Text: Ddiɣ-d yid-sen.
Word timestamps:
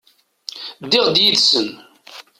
Ddiɣ-d 0.83 1.15
yid-sen. 1.23 1.69